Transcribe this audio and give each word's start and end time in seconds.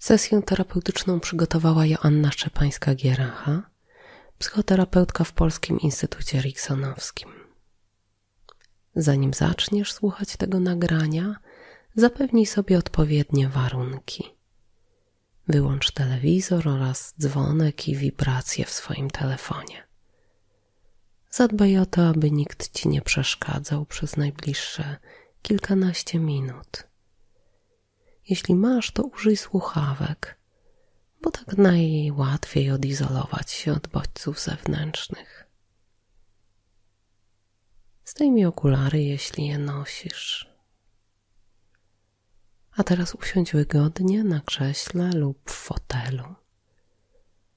Sesję 0.00 0.42
terapeutyczną 0.42 1.20
przygotowała 1.20 1.86
Joanna 1.86 2.28
Szczepańska-Gieracha, 2.28 3.60
psychoterapeutka 4.38 5.24
w 5.24 5.32
Polskim 5.32 5.80
Instytucie 5.80 6.38
Eriksonowskim. 6.38 7.28
Zanim 8.96 9.34
zaczniesz 9.34 9.92
słuchać 9.92 10.36
tego 10.36 10.60
nagrania, 10.60 11.36
zapewnij 11.94 12.46
sobie 12.46 12.78
odpowiednie 12.78 13.48
warunki. 13.48 14.24
Wyłącz 15.48 15.90
telewizor 15.90 16.68
oraz 16.68 17.14
dzwonek 17.20 17.88
i 17.88 17.96
wibracje 17.96 18.64
w 18.64 18.70
swoim 18.70 19.10
telefonie. 19.10 19.86
Zadbaj 21.30 21.78
o 21.78 21.86
to, 21.86 22.08
aby 22.08 22.30
nikt 22.30 22.72
ci 22.72 22.88
nie 22.88 23.02
przeszkadzał 23.02 23.86
przez 23.86 24.16
najbliższe 24.16 24.96
kilkanaście 25.42 26.18
minut. 26.18 26.89
Jeśli 28.30 28.54
masz, 28.54 28.90
to 28.90 29.02
użyj 29.02 29.36
słuchawek, 29.36 30.38
bo 31.22 31.30
tak 31.30 31.56
najłatwiej 31.56 32.70
odizolować 32.70 33.50
się 33.50 33.72
od 33.72 33.88
bodźców 33.88 34.40
zewnętrznych. 34.40 35.46
Zdejmij 38.04 38.46
okulary, 38.46 39.02
jeśli 39.02 39.46
je 39.46 39.58
nosisz. 39.58 40.50
A 42.76 42.84
teraz 42.84 43.14
usiądź 43.14 43.52
wygodnie 43.52 44.24
na 44.24 44.40
krześle 44.40 45.10
lub 45.10 45.50
w 45.50 45.54
fotelu. 45.54 46.34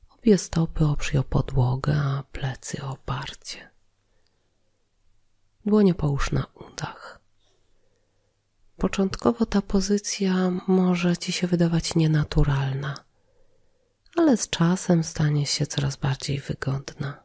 Obie 0.10 0.38
stopy 0.38 0.86
oprzyj 0.86 1.20
o 1.20 1.24
podłogę, 1.24 1.96
a 1.96 2.24
plecy 2.32 2.84
o 2.84 2.90
oparcie. 2.90 3.70
Dłonie 5.66 5.94
połóż 5.94 6.32
na 6.32 6.46
udach. 6.46 7.23
Początkowo 8.84 9.46
ta 9.46 9.62
pozycja 9.62 10.52
może 10.68 11.18
ci 11.18 11.32
się 11.32 11.48
wydawać 11.48 11.96
nienaturalna, 11.96 12.96
ale 14.16 14.38
z 14.38 14.50
czasem 14.50 15.04
stanie 15.04 15.46
się 15.46 15.66
coraz 15.66 15.96
bardziej 15.96 16.40
wygodna. 16.40 17.24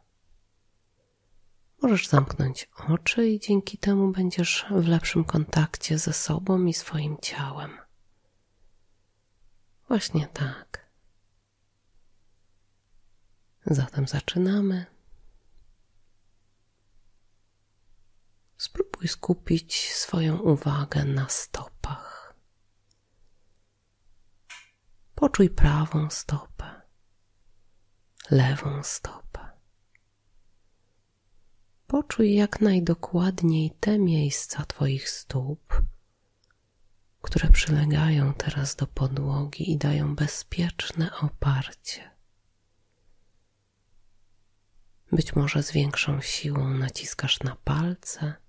Możesz 1.82 2.08
zamknąć 2.08 2.70
oczy 2.88 3.28
i 3.28 3.40
dzięki 3.40 3.78
temu 3.78 4.12
będziesz 4.12 4.66
w 4.70 4.88
lepszym 4.88 5.24
kontakcie 5.24 5.98
ze 5.98 6.12
sobą 6.12 6.64
i 6.64 6.74
swoim 6.74 7.16
ciałem. 7.22 7.70
Właśnie 9.88 10.26
tak. 10.26 10.90
Zatem 13.66 14.08
zaczynamy. 14.08 14.86
Spróbuj 18.98 19.08
skupić 19.08 19.92
swoją 19.92 20.38
uwagę 20.38 21.04
na 21.04 21.28
stopach. 21.28 22.34
Poczuj 25.14 25.50
prawą 25.50 26.10
stopę, 26.10 26.82
lewą 28.30 28.82
stopę. 28.82 29.50
Poczuj 31.86 32.34
jak 32.34 32.60
najdokładniej 32.60 33.70
te 33.80 33.98
miejsca 33.98 34.64
Twoich 34.64 35.10
stóp, 35.10 35.82
które 37.22 37.50
przylegają 37.50 38.34
teraz 38.34 38.76
do 38.76 38.86
podłogi 38.86 39.70
i 39.72 39.76
dają 39.76 40.14
bezpieczne 40.14 41.10
oparcie. 41.16 42.10
Być 45.12 45.36
może 45.36 45.62
z 45.62 45.72
większą 45.72 46.20
siłą 46.20 46.68
naciskasz 46.68 47.40
na 47.40 47.56
palce, 47.56 48.47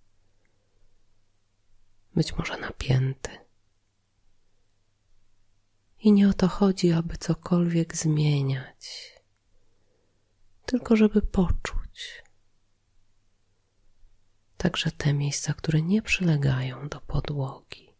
być 2.19 2.37
może 2.37 2.57
napięty. 2.57 3.29
I 5.99 6.11
nie 6.11 6.29
o 6.29 6.33
to 6.33 6.47
chodzi, 6.47 6.91
aby 6.91 7.17
cokolwiek 7.17 7.95
zmieniać, 7.95 9.13
tylko 10.65 10.95
żeby 10.95 11.21
poczuć. 11.21 12.23
Także 14.57 14.91
te 14.91 15.13
miejsca, 15.13 15.53
które 15.53 15.81
nie 15.81 16.01
przylegają 16.01 16.89
do 16.89 17.01
podłogi. 17.01 17.95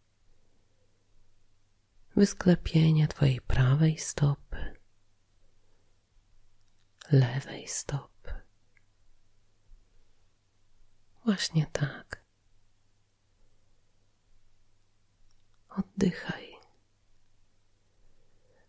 Wysklepienie 2.16 3.08
Twojej 3.08 3.42
prawej 3.42 3.98
stopy, 3.98 4.74
lewej 7.12 7.68
stopy. 7.68 8.34
Właśnie 11.26 11.66
tak. 11.66 12.29
Oddychaj 15.70 16.50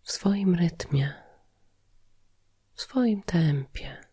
w 0.02 0.12
swoim 0.12 0.54
rytmie, 0.54 1.14
w 2.74 2.80
swoim 2.82 3.22
tempie, 3.22 4.04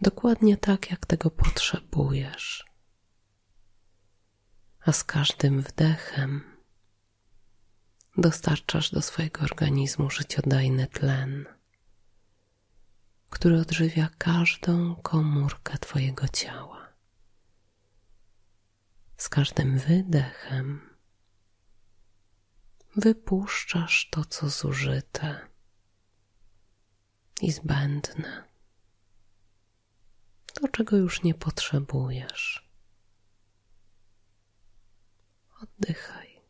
dokładnie 0.00 0.56
tak, 0.56 0.90
jak 0.90 1.06
tego 1.06 1.30
potrzebujesz. 1.30 2.64
A 4.80 4.92
z 4.92 5.04
każdym 5.04 5.62
wdechem 5.62 6.56
dostarczasz 8.16 8.90
do 8.90 9.02
swojego 9.02 9.40
organizmu 9.40 10.10
życiodajny 10.10 10.86
tlen, 10.86 11.46
który 13.30 13.60
odżywia 13.60 14.08
każdą 14.18 14.96
komórkę 14.96 15.78
Twojego 15.78 16.28
ciała. 16.28 16.77
Z 19.18 19.28
każdym 19.28 19.78
wydechem 19.78 20.96
wypuszczasz 22.96 24.08
to, 24.10 24.24
co 24.24 24.48
zużyte 24.48 25.48
i 27.40 27.52
zbędne, 27.52 28.44
to, 30.54 30.68
czego 30.68 30.96
już 30.96 31.22
nie 31.22 31.34
potrzebujesz. 31.34 32.70
Oddychaj. 35.62 36.40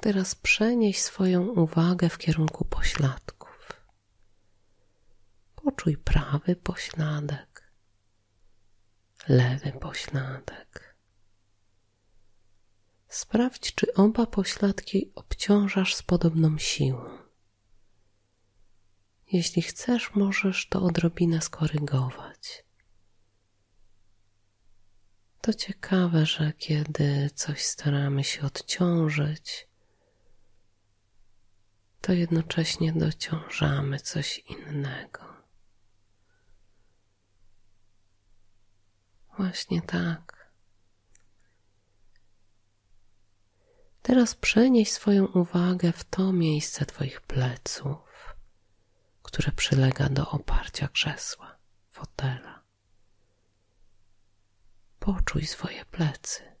Teraz 0.00 0.34
przenieś 0.34 1.02
swoją 1.02 1.42
uwagę 1.46 2.08
w 2.08 2.18
kierunku 2.18 2.64
pośladków. 2.64 3.72
Poczuj 5.56 5.96
prawy 5.96 6.56
pośladek 6.56 7.55
lewy 9.28 9.72
pośladek. 9.72 10.96
Sprawdź, 13.08 13.74
czy 13.74 13.94
oba 13.94 14.26
pośladki 14.26 15.12
obciążasz 15.14 15.94
z 15.94 16.02
podobną 16.02 16.58
siłą. 16.58 17.18
Jeśli 19.32 19.62
chcesz, 19.62 20.14
możesz 20.14 20.68
to 20.68 20.82
odrobinę 20.82 21.40
skorygować. 21.40 22.64
To 25.40 25.54
ciekawe, 25.54 26.26
że 26.26 26.52
kiedy 26.52 27.30
coś 27.34 27.62
staramy 27.62 28.24
się 28.24 28.42
odciążyć, 28.42 29.68
to 32.00 32.12
jednocześnie 32.12 32.92
dociążamy 32.92 34.00
coś 34.00 34.38
innego. 34.38 35.35
Właśnie 39.36 39.82
tak. 39.82 40.50
Teraz 44.02 44.34
przenieś 44.34 44.92
swoją 44.92 45.26
uwagę 45.26 45.92
w 45.92 46.04
to 46.04 46.32
miejsce 46.32 46.86
Twoich 46.86 47.20
pleców, 47.20 48.36
które 49.22 49.52
przylega 49.52 50.08
do 50.08 50.30
oparcia 50.30 50.88
krzesła, 50.88 51.56
fotela. 51.90 52.62
Poczuj 54.98 55.46
swoje 55.46 55.84
plecy 55.84 56.56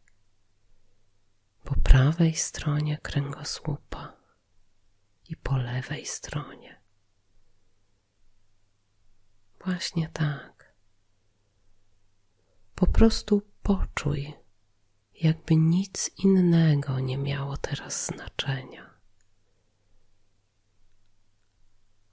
po 1.66 1.74
prawej 1.74 2.34
stronie 2.34 2.98
kręgosłupa 2.98 4.16
i 5.28 5.36
po 5.36 5.56
lewej 5.56 6.06
stronie. 6.06 6.80
Właśnie 9.64 10.08
tak. 10.08 10.55
Po 12.76 12.86
prostu 12.86 13.42
poczuj, 13.62 14.34
jakby 15.14 15.56
nic 15.56 16.10
innego 16.24 17.00
nie 17.00 17.18
miało 17.18 17.56
teraz 17.56 18.06
znaczenia. 18.06 18.90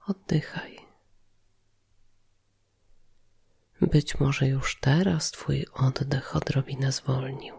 Oddychaj. 0.06 0.78
Być 3.80 4.20
może 4.20 4.48
już 4.48 4.80
teraz 4.80 5.30
Twój 5.30 5.66
oddech 5.72 6.36
odrobinę 6.36 6.92
zwolnił. 6.92 7.54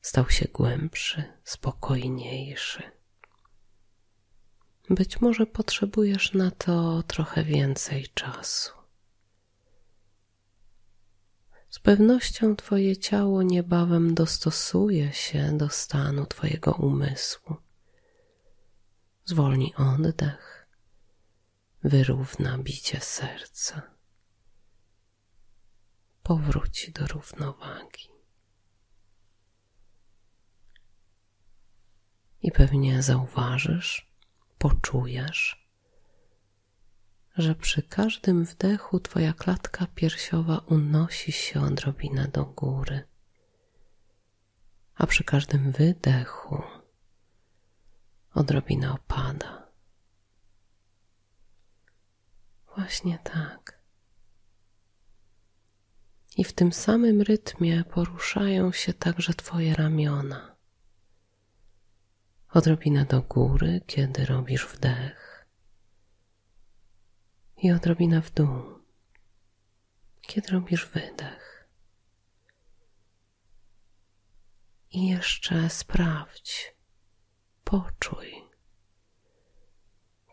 Stał 0.00 0.30
się 0.30 0.48
głębszy, 0.48 1.24
spokojniejszy. 1.44 2.82
Być 4.90 5.20
może 5.20 5.46
potrzebujesz 5.46 6.32
na 6.32 6.50
to 6.50 7.02
trochę 7.02 7.44
więcej 7.44 8.08
czasu. 8.14 8.79
Z 11.70 11.78
pewnością 11.78 12.56
Twoje 12.56 12.96
ciało 12.96 13.42
niebawem 13.42 14.14
dostosuje 14.14 15.12
się 15.12 15.58
do 15.58 15.68
stanu 15.68 16.26
Twojego 16.26 16.72
umysłu. 16.72 17.56
Zwolni 19.24 19.74
oddech, 19.74 20.68
wyrówna 21.84 22.58
bicie 22.58 23.00
serca, 23.00 23.82
powróci 26.22 26.92
do 26.92 27.06
równowagi. 27.06 28.08
I 32.42 32.52
pewnie 32.52 33.02
zauważysz, 33.02 34.14
poczujesz, 34.58 35.59
że 37.40 37.54
przy 37.54 37.82
każdym 37.82 38.44
wdechu 38.44 39.00
Twoja 39.00 39.32
klatka 39.32 39.86
piersiowa 39.94 40.58
unosi 40.58 41.32
się 41.32 41.60
odrobinę 41.60 42.28
do 42.28 42.44
góry, 42.44 43.02
a 44.94 45.06
przy 45.06 45.24
każdym 45.24 45.72
wydechu 45.72 46.62
odrobinę 48.34 48.92
opada. 48.92 49.70
Właśnie 52.76 53.18
tak. 53.18 53.80
I 56.36 56.44
w 56.44 56.52
tym 56.52 56.72
samym 56.72 57.22
rytmie 57.22 57.84
poruszają 57.84 58.72
się 58.72 58.94
także 58.94 59.34
Twoje 59.34 59.74
ramiona. 59.74 60.56
Odrobinę 62.52 63.04
do 63.04 63.22
góry, 63.22 63.80
kiedy 63.86 64.26
robisz 64.26 64.66
wdech, 64.66 65.29
i 67.62 67.72
odrobinę 67.72 68.22
w 68.22 68.30
dół, 68.34 68.62
kiedy 70.20 70.48
robisz 70.48 70.86
wydech. 70.86 71.68
I 74.90 75.08
jeszcze 75.08 75.70
sprawdź, 75.70 76.74
poczuj, 77.64 78.32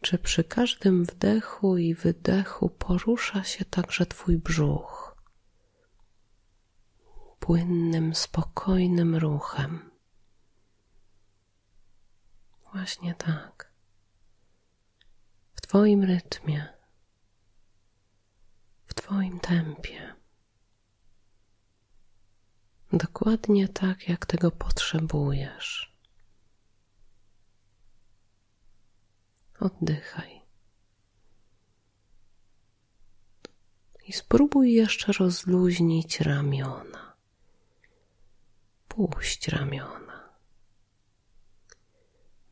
czy 0.01 0.17
przy 0.17 0.43
każdym 0.43 1.05
wdechu 1.05 1.77
i 1.77 1.95
wydechu 1.95 2.69
porusza 2.69 3.43
się 3.43 3.65
także 3.65 4.05
Twój 4.05 4.37
brzuch 4.37 5.07
płynnym, 7.47 8.15
spokojnym 8.15 9.15
ruchem. 9.15 9.91
Właśnie 12.73 13.15
tak. 13.15 13.71
W 15.53 15.61
Twoim 15.61 16.03
rytmie, 16.03 16.76
tempie. 19.47 20.13
Dokładnie 22.93 23.67
tak, 23.67 24.09
jak 24.09 24.25
tego 24.25 24.51
potrzebujesz. 24.51 25.97
Oddychaj. 29.59 30.41
I 34.07 34.13
spróbuj 34.13 34.73
jeszcze 34.73 35.13
rozluźnić 35.13 36.19
ramiona. 36.19 37.15
Puść 38.87 39.47
ramiona. 39.47 40.29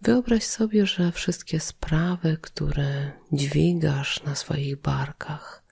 Wyobraź 0.02 0.44
sobie, 0.44 0.86
że 0.86 1.12
wszystkie 1.12 1.60
sprawy, 1.60 2.38
które 2.42 3.12
dźwigasz 3.32 4.24
na 4.24 4.36
swoich 4.36 4.82
barkach, 4.82 5.65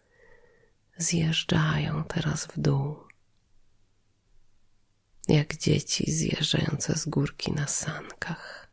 zjeżdżają 1.03 2.03
teraz 2.03 2.45
w 2.45 2.59
dół, 2.59 3.03
jak 5.27 5.57
dzieci 5.57 6.11
zjeżdżające 6.11 6.95
z 6.95 7.05
górki 7.05 7.51
na 7.51 7.67
sankach 7.67 8.71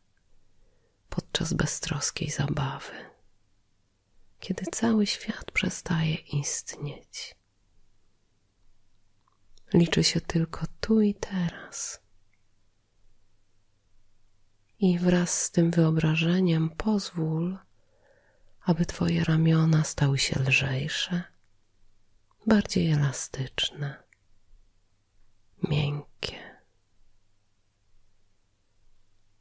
podczas 1.09 1.53
beztroskiej 1.53 2.29
zabawy, 2.29 2.93
kiedy 4.39 4.65
cały 4.71 5.07
świat 5.07 5.51
przestaje 5.51 6.15
istnieć. 6.15 7.35
Liczy 9.73 10.03
się 10.03 10.21
tylko 10.21 10.65
tu 10.79 11.01
i 11.01 11.15
teraz. 11.15 12.01
I 14.79 14.99
wraz 14.99 15.41
z 15.41 15.51
tym 15.51 15.71
wyobrażeniem 15.71 16.69
pozwól, 16.69 17.57
aby 18.61 18.85
Twoje 18.85 19.23
ramiona 19.23 19.83
stały 19.83 20.17
się 20.17 20.39
lżejsze, 20.39 21.30
bardziej 22.47 22.91
elastyczne, 22.91 24.03
miękkie. 25.69 26.61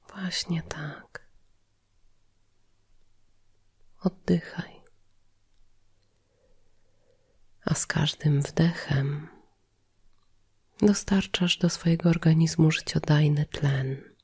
Właśnie 0.09 0.63
tak. 0.63 1.31
Oddychaj. 4.01 4.81
A 7.65 7.75
z 7.75 7.87
każdym 7.87 8.43
wdechem 8.43 9.29
dostarczasz 10.83 11.59
do 11.59 11.69
swojego 11.69 12.09
organizmu 12.09 12.71
życiodajny 12.71 13.47
tlen, 13.47 14.15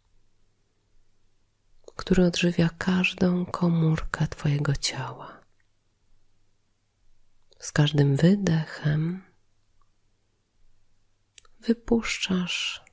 który 1.97 2.25
odżywia 2.25 2.71
każdą 2.79 3.47
komórkę 3.47 4.27
Twojego 4.29 4.77
ciała. 4.77 5.36
Z 7.67 7.73
każdym 7.73 8.17
wydechem 8.17 9.25
wypuszczasz 11.61 12.85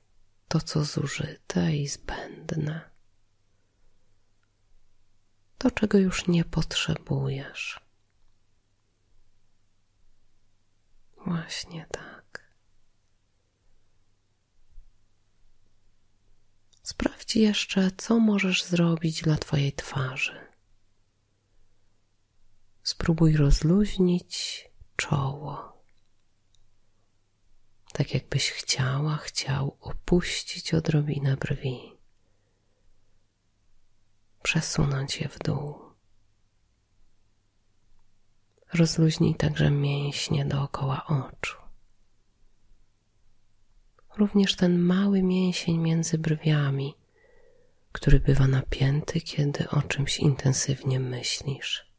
to, 0.47 0.61
co 0.61 0.83
zużyte 0.83 1.75
i 1.75 1.87
zbędne, 1.87 2.89
to, 5.57 5.71
czego 5.71 5.97
już 5.97 6.27
nie 6.27 6.45
potrzebujesz. 6.45 7.79
Właśnie 11.25 11.85
tak. 11.91 12.53
Sprawdź 16.83 17.35
jeszcze, 17.35 17.91
co 17.97 18.19
możesz 18.19 18.63
zrobić 18.63 19.21
dla 19.21 19.37
Twojej 19.37 19.73
twarzy. 19.73 20.52
Spróbuj 22.83 23.37
rozluźnić 23.37 24.65
czoło. 24.95 25.83
Tak 27.93 28.13
jakbyś 28.13 28.51
chciała, 28.51 29.17
chciał 29.17 29.77
opuścić 29.81 30.73
odrobinę 30.73 31.37
brwi. 31.37 31.79
Przesunąć 34.43 35.21
je 35.21 35.29
w 35.29 35.39
dół. 35.39 35.79
Rozluźnij 38.73 39.35
także 39.35 39.71
mięśnie 39.71 40.45
dookoła 40.45 41.05
oczu. 41.05 41.57
Również 44.17 44.55
ten 44.55 44.79
mały 44.79 45.23
mięsień 45.23 45.77
między 45.77 46.17
brwiami, 46.17 46.95
który 47.91 48.19
bywa 48.19 48.47
napięty, 48.47 49.21
kiedy 49.21 49.69
o 49.69 49.81
czymś 49.81 50.17
intensywnie 50.19 50.99
myślisz. 50.99 51.92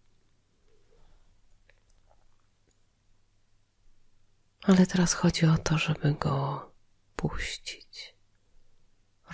Ale 4.66 4.86
teraz 4.86 5.14
chodzi 5.14 5.46
o 5.46 5.58
to, 5.58 5.78
żeby 5.78 6.14
go 6.14 6.70
puścić, 7.16 8.16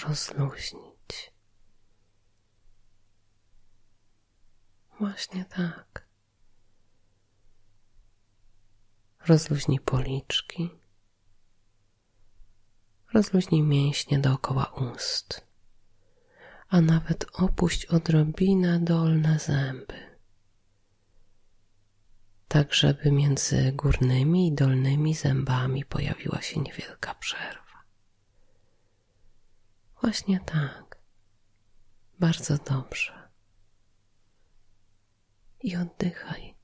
rozluźnić. 0.05 1.33
Właśnie 5.01 5.45
tak. 5.45 6.09
Rozluźnij 9.27 9.81
policzki. 9.81 10.71
Rozluźnij 13.13 13.63
mięśnie 13.63 14.19
dookoła 14.19 14.65
ust, 14.65 15.47
a 16.69 16.81
nawet 16.81 17.27
opuść 17.33 17.87
odrobinę 17.87 18.81
dolne 18.81 19.39
zęby 19.39 20.10
tak 22.51 22.75
żeby 22.75 23.13
między 23.13 23.73
górnymi 23.73 24.49
i 24.49 24.53
dolnymi 24.53 25.15
zębami 25.15 25.85
pojawiła 25.85 26.43
się 26.43 26.61
niewielka 26.61 27.15
przerwa. 27.15 27.85
Właśnie 30.01 30.41
tak. 30.41 30.99
Bardzo 32.19 32.59
dobrze. 32.59 33.29
I 35.63 35.77
oddychaj. 35.77 36.55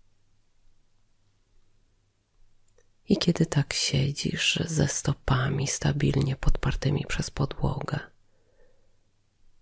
I 3.09 3.16
kiedy 3.16 3.47
tak 3.47 3.73
siedzisz 3.73 4.59
ze 4.66 4.88
stopami 4.88 5.66
stabilnie 5.66 6.37
podpartymi 6.37 7.05
przez 7.09 7.31
podłogę, 7.31 7.99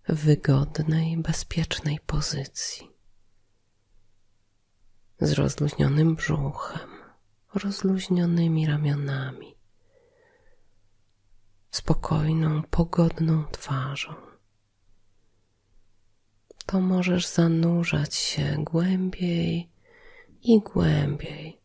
w 0.08 0.14
wygodnej, 0.14 1.16
bezpiecznej 1.16 2.00
pozycji, 2.00 2.93
z 5.20 5.32
rozluźnionym 5.32 6.14
brzuchem, 6.14 6.90
rozluźnionymi 7.54 8.66
ramionami, 8.66 9.56
spokojną, 11.70 12.62
pogodną 12.62 13.44
twarzą. 13.44 14.14
To 16.66 16.80
możesz 16.80 17.26
zanurzać 17.26 18.14
się 18.14 18.56
głębiej 18.58 19.70
i 20.42 20.60
głębiej 20.60 21.60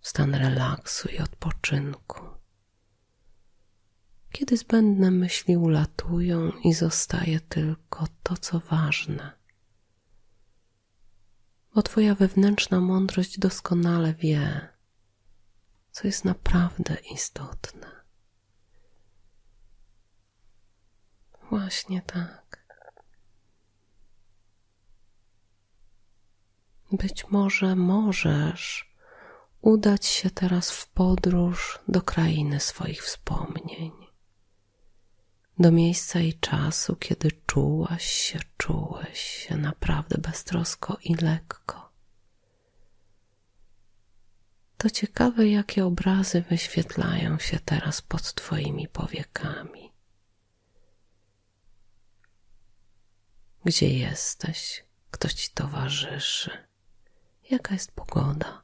w 0.00 0.08
stan 0.08 0.34
relaksu 0.34 1.08
i 1.08 1.18
odpoczynku. 1.18 2.20
Kiedy 4.32 4.56
zbędne 4.56 5.10
myśli 5.10 5.56
ulatują 5.56 6.50
i 6.64 6.74
zostaje 6.74 7.40
tylko 7.40 8.06
to, 8.22 8.36
co 8.36 8.60
ważne. 8.60 9.43
Bo 11.74 11.82
Twoja 11.82 12.14
wewnętrzna 12.14 12.80
mądrość 12.80 13.38
doskonale 13.38 14.14
wie, 14.14 14.68
co 15.90 16.06
jest 16.06 16.24
naprawdę 16.24 16.96
istotne. 17.14 17.86
Właśnie 21.50 22.02
tak. 22.02 22.64
Być 26.92 27.28
może 27.28 27.76
możesz 27.76 28.94
udać 29.60 30.06
się 30.06 30.30
teraz 30.30 30.70
w 30.70 30.88
podróż 30.88 31.78
do 31.88 32.02
krainy 32.02 32.60
swoich 32.60 33.02
wspomnień, 33.02 33.92
do 35.58 35.70
miejsca 35.70 36.20
i 36.20 36.34
czasu, 36.34 36.96
kiedy 36.96 37.32
czułaś 37.46 38.04
się, 38.04 38.38
czułeś 38.56 39.20
się 39.20 39.56
naprawdę 39.56 40.18
beztrosko 40.18 40.98
i 41.04 41.14
lekko. 41.14 41.92
To 44.76 44.90
ciekawe, 44.90 45.48
jakie 45.48 45.84
obrazy 45.84 46.40
wyświetlają 46.40 47.38
się 47.38 47.58
teraz 47.64 48.02
pod 48.02 48.34
Twoimi 48.34 48.88
powiekami. 48.88 49.92
Gdzie 53.64 53.88
jesteś? 53.88 54.84
Kto 55.10 55.28
Ci 55.28 55.50
towarzyszy? 55.50 56.50
Jaka 57.50 57.74
jest 57.74 57.92
pogoda? 57.92 58.62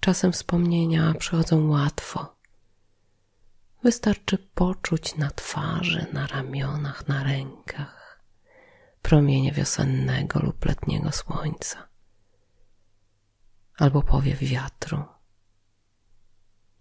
Czasem 0.00 0.32
wspomnienia 0.32 1.14
przychodzą 1.18 1.68
łatwo. 1.68 2.33
Wystarczy 3.84 4.38
poczuć 4.38 5.16
na 5.16 5.30
twarzy, 5.30 6.06
na 6.12 6.26
ramionach, 6.26 7.08
na 7.08 7.22
rękach 7.22 8.20
promienie 9.02 9.52
wiosennego 9.52 10.40
lub 10.40 10.64
letniego 10.64 11.12
słońca. 11.12 11.88
Albo 13.76 14.02
powiew 14.02 14.38
wiatru, 14.38 15.04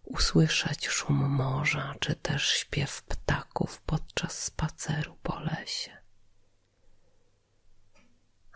usłyszeć 0.04 0.88
szum 0.88 1.30
morza, 1.30 1.96
czy 2.00 2.16
też 2.16 2.48
śpiew 2.48 3.02
ptaków 3.02 3.82
podczas 3.82 4.44
spaceru 4.44 5.18
po 5.24 5.40
lesie, 5.40 5.98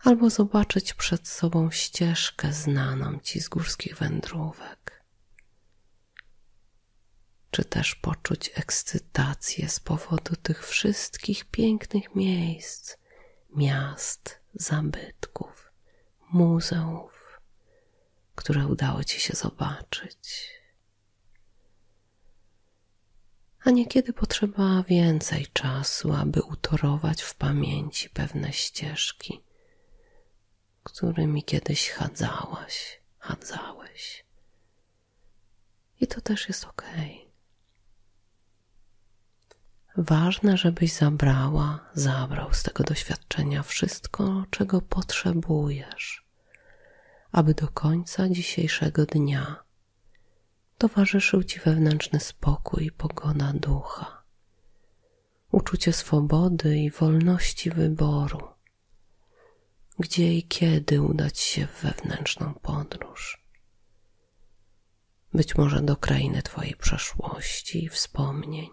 albo 0.04 0.30
zobaczyć 0.30 0.94
przed 0.94 1.28
sobą 1.28 1.70
ścieżkę 1.70 2.52
znaną 2.52 3.18
ci 3.20 3.40
z 3.40 3.48
górskich 3.48 3.96
wędrówek, 3.96 4.77
czy 7.50 7.64
też 7.64 7.94
poczuć 7.94 8.50
ekscytację 8.54 9.68
z 9.68 9.80
powodu 9.80 10.36
tych 10.36 10.66
wszystkich 10.66 11.44
pięknych 11.44 12.14
miejsc, 12.14 12.96
miast, 13.50 14.40
zabytków, 14.54 15.72
muzeów 16.30 17.18
które 18.38 18.66
udało 18.66 19.04
ci 19.04 19.20
się 19.20 19.34
zobaczyć. 19.34 20.50
A 23.64 23.70
niekiedy 23.70 24.12
potrzeba 24.12 24.82
więcej 24.82 25.46
czasu, 25.52 26.12
aby 26.12 26.42
utorować 26.42 27.22
w 27.22 27.34
pamięci 27.34 28.10
pewne 28.10 28.52
ścieżki, 28.52 29.42
którymi 30.82 31.42
kiedyś 31.42 31.90
chadzałaś, 31.90 33.00
chadzałeś. 33.18 34.24
I 36.00 36.06
to 36.06 36.20
też 36.20 36.48
jest 36.48 36.64
ok. 36.64 36.84
Ważne, 39.98 40.56
żebyś 40.56 40.92
zabrała, 40.92 41.80
zabrał 41.94 42.54
z 42.54 42.62
tego 42.62 42.84
doświadczenia 42.84 43.62
wszystko, 43.62 44.44
czego 44.50 44.80
potrzebujesz 44.80 46.28
aby 47.32 47.54
do 47.54 47.68
końca 47.68 48.28
dzisiejszego 48.28 49.06
dnia 49.06 49.62
towarzyszył 50.78 51.44
Ci 51.44 51.60
wewnętrzny 51.60 52.20
spokój 52.20 52.86
i 52.86 52.92
pogoda 52.92 53.52
ducha, 53.52 54.22
uczucie 55.50 55.92
swobody 55.92 56.78
i 56.78 56.90
wolności 56.90 57.70
wyboru, 57.70 58.48
gdzie 59.98 60.34
i 60.34 60.42
kiedy 60.42 61.02
udać 61.02 61.38
się 61.38 61.66
w 61.66 61.82
wewnętrzną 61.82 62.54
podróż. 62.54 63.44
Być 65.34 65.56
może 65.56 65.82
do 65.82 65.96
krainy 65.96 66.42
Twojej 66.42 66.76
przeszłości 66.76 67.84
i 67.84 67.88
wspomnień, 67.88 68.68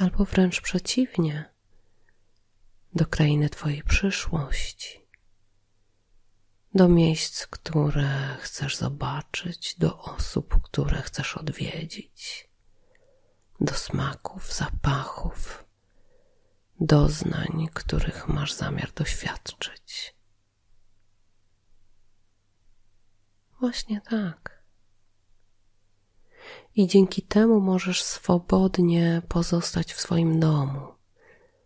albo 0.00 0.24
wręcz 0.24 0.60
przeciwnie, 0.60 1.54
do 2.94 3.06
krainy 3.06 3.48
Twojej 3.48 3.82
przyszłości 3.82 5.00
do 6.74 6.88
miejsc, 6.88 7.46
które 7.46 8.36
chcesz 8.40 8.76
zobaczyć, 8.76 9.78
do 9.78 9.98
osób, 9.98 10.62
które 10.62 11.02
chcesz 11.02 11.36
odwiedzić, 11.36 12.50
do 13.60 13.74
smaków, 13.74 14.52
zapachów, 14.52 15.64
doznań, 16.80 17.68
których 17.74 18.28
masz 18.28 18.52
zamiar 18.52 18.92
doświadczyć. 18.92 20.16
Właśnie 23.60 24.00
tak. 24.00 24.59
I 26.76 26.86
dzięki 26.86 27.22
temu 27.22 27.60
możesz 27.60 28.02
swobodnie 28.02 29.22
pozostać 29.28 29.92
w 29.92 30.00
swoim 30.00 30.40
domu, 30.40 30.80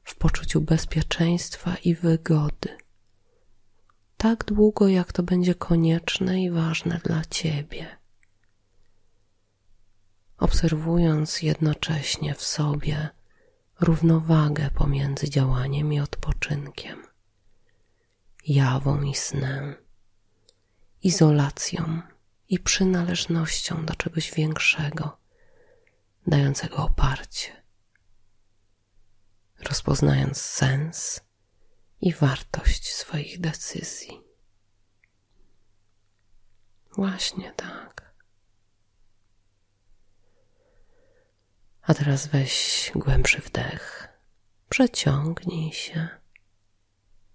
w 0.05 0.15
poczuciu 0.15 0.61
bezpieczeństwa 0.61 1.77
i 1.85 1.95
wygody 1.95 2.85
tak 4.25 4.45
długo, 4.45 4.89
jak 4.89 5.13
to 5.13 5.23
będzie 5.23 5.55
konieczne 5.55 6.43
i 6.43 6.51
ważne 6.51 7.01
dla 7.05 7.25
Ciebie. 7.25 7.87
Obserwując 10.39 11.43
jednocześnie 11.43 12.35
w 12.35 12.43
sobie 12.43 13.09
równowagę 13.81 14.71
pomiędzy 14.71 15.31
działaniem 15.31 15.93
i 15.93 16.01
odpoczynkiem, 16.01 17.03
jawą 18.47 19.03
i 19.03 19.15
snem, 19.15 19.75
izolacją 21.03 22.03
i 22.49 22.59
przynależnością 22.59 23.87
do 23.87 23.95
czegoś 23.95 24.33
większego, 24.33 25.19
dającego 26.27 26.77
oparcie. 26.77 27.63
Rozpoznając 29.61 30.41
sens 30.41 31.21
i 32.01 32.13
wartość 32.13 32.95
swoich 32.95 33.41
decyzji. 33.41 34.21
Właśnie 36.97 37.53
tak. 37.53 38.15
A 41.83 41.95
teraz 41.95 42.27
weź 42.27 42.91
głębszy 42.95 43.41
wdech, 43.41 44.09
przeciągnij 44.69 45.73
się, 45.73 46.09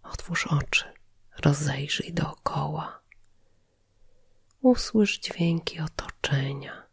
otwórz 0.04 0.48
oczy, 0.48 0.94
rozejrzyj 1.39 2.13
dookoła, 2.13 3.01
usłysz 4.62 5.20
dźwięki 5.20 5.80
otoczenia, 5.80 6.88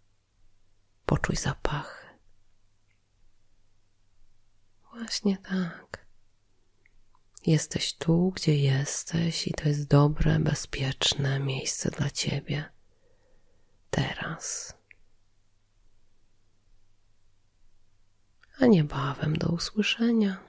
poczuj 1.07 1.37
zapachy. 1.37 2.07
Właśnie 4.93 5.37
tak. 5.39 6.07
Jesteś 7.47 7.95
tu, 7.95 8.31
gdzie 8.31 8.57
jesteś, 8.57 9.49
i 9.49 9.55
to 9.55 9.69
jest 9.69 9.89
dobre, 9.89 10.39
bezpieczne 10.39 11.41
miejsce 11.41 11.91
dla 11.91 12.11
ciebie. 12.11 12.73
Teraz. 13.91 14.75
A 18.59 18.67
niebawem 18.67 19.37
do 19.37 19.49
usłyszenia. 19.49 20.46